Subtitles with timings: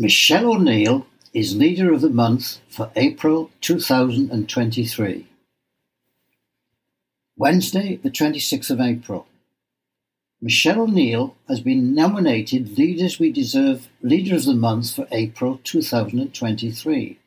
[0.00, 5.26] Michelle O'Neill is Leader of the Month for April two thousand and twenty-three.
[7.36, 9.26] Wednesday, the 26th of April.
[10.40, 17.18] Michelle O'Neill has been nominated Leaders We Deserve Leader of the Month for April 2023.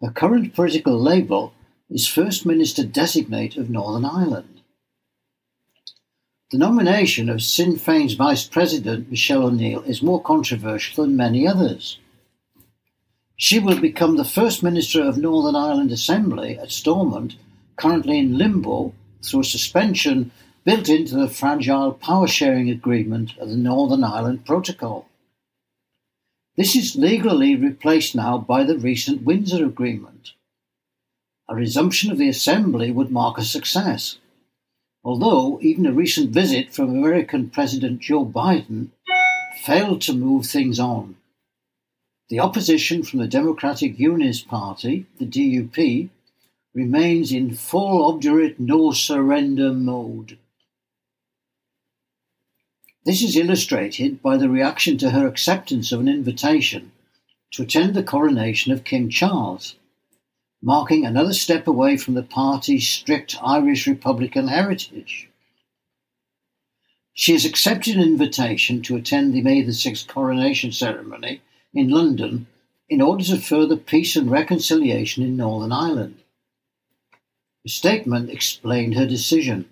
[0.00, 1.52] Her current political label
[1.90, 4.55] is First Minister Designate of Northern Ireland.
[6.52, 11.98] The nomination of Sinn Féin's Vice President Michelle O'Neill is more controversial than many others.
[13.36, 17.34] She will become the first Minister of Northern Ireland Assembly at Stormont,
[17.74, 20.30] currently in limbo through a suspension
[20.62, 25.08] built into the fragile power sharing agreement of the Northern Ireland Protocol.
[26.56, 30.34] This is legally replaced now by the recent Windsor Agreement.
[31.48, 34.18] A resumption of the Assembly would mark a success,
[35.06, 38.88] although even a recent visit from American President Joe Biden
[39.62, 41.14] failed to move things on.
[42.28, 46.08] The opposition from the Democratic Unionist Party, the DUP,
[46.74, 50.38] remains in full obdurate no surrender mode.
[53.04, 56.90] This is illustrated by the reaction to her acceptance of an invitation
[57.52, 59.76] to attend the coronation of King Charles,
[60.62, 65.28] marking another step away from the party's strict Irish Republican heritage.
[67.12, 71.40] She has accepted an invitation to attend the May the 6th coronation ceremony
[71.72, 72.46] in London
[72.88, 76.18] in order to further peace and reconciliation in Northern Ireland.
[77.64, 79.68] The statement explained her decision.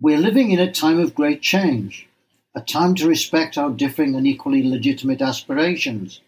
[0.00, 2.08] We're living in a time of great change
[2.54, 6.20] a time to respect our differing and equally legitimate aspirations,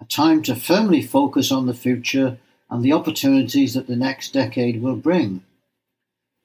[0.00, 2.38] a time to firmly focus on the future
[2.70, 5.42] and the opportunities that the next decade will bring.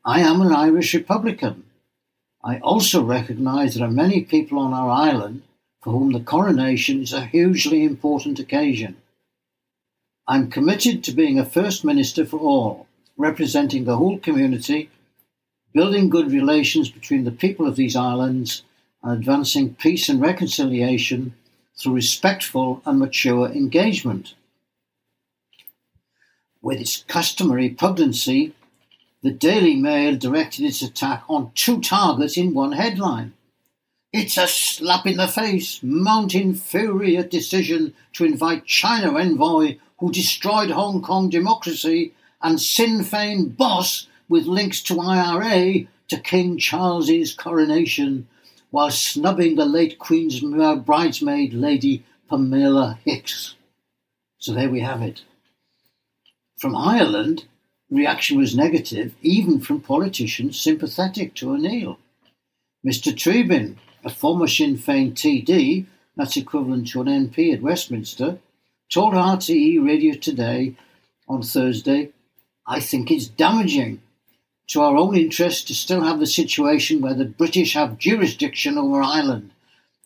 [0.05, 1.63] I am an Irish Republican.
[2.43, 5.43] I also recognise there are many people on our island
[5.81, 8.97] for whom the coronation is a hugely important occasion.
[10.27, 14.89] I'm committed to being a First Minister for all, representing the whole community,
[15.73, 18.63] building good relations between the people of these islands,
[19.03, 21.33] and advancing peace and reconciliation
[21.75, 24.35] through respectful and mature engagement.
[26.61, 28.53] With its customary pugnancy,
[29.23, 33.33] the Daily Mail directed its attack on two targets in one headline.
[34.13, 40.11] It's a slap in the face, mounting fury at decision to invite China envoy who
[40.11, 47.33] destroyed Hong Kong democracy and Sinn Féin boss with links to IRA to King Charles's
[47.33, 48.27] coronation
[48.69, 53.55] while snubbing the late Queen's bridesmaid, Lady Pamela Hicks.
[54.37, 55.23] So there we have it.
[56.61, 57.45] From Ireland,
[57.89, 61.97] reaction was negative, even from politicians sympathetic to O'Neill.
[62.85, 63.11] Mr.
[63.11, 68.37] Tóibín, a former Sinn Féin TD, that's equivalent to an MP at Westminster,
[68.91, 70.75] told RTE Radio Today
[71.27, 72.11] on Thursday,
[72.67, 73.99] I think it's damaging
[74.67, 79.01] to our own interest to still have the situation where the British have jurisdiction over
[79.01, 79.49] Ireland.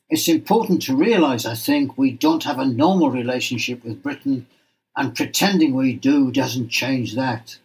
[0.10, 4.48] It's important to realise, I think, we don't have a normal relationship with Britain,
[4.96, 7.58] and pretending we do doesn't change that.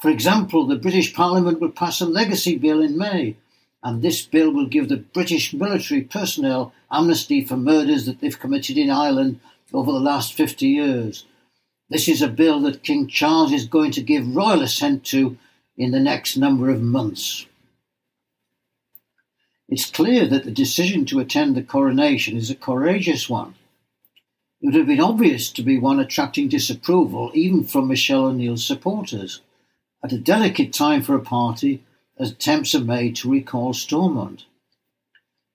[0.00, 3.36] For example, the British Parliament will pass a legacy bill in May,
[3.82, 8.76] and this bill will give the British military personnel amnesty for murders that they've committed
[8.76, 9.40] in Ireland
[9.72, 11.26] over the last 50 years.
[11.88, 15.36] This is a bill that King Charles is going to give royal assent to
[15.76, 17.46] in the next number of months.
[19.68, 23.54] It's clear that the decision to attend the coronation is a courageous one.
[24.60, 29.40] It would have been obvious to be one attracting disapproval even from Michelle O'Neill's supporters,
[30.04, 31.82] at a delicate time for a party
[32.18, 34.44] as attempts are made to recall Stormont.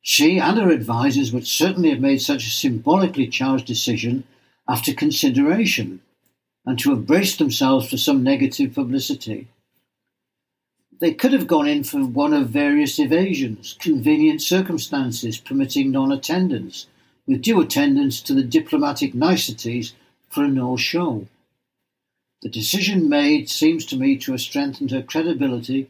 [0.02, 4.24] She and her advisers would certainly have made such a symbolically charged decision
[4.68, 6.02] after consideration,
[6.66, 9.48] and to have braced themselves for some negative publicity.
[11.00, 16.88] They could have gone in for one of various evasions, convenient circumstances permitting non attendance,
[17.28, 19.94] with due attendance to the diplomatic niceties
[20.30, 21.28] for a no show.
[22.42, 25.90] The decision made seems to me to have strengthened her credibility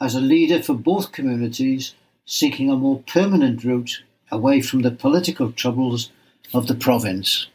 [0.00, 5.52] as a leader for both communities seeking a more permanent route away from the political
[5.52, 6.10] troubles
[6.54, 7.48] of the province.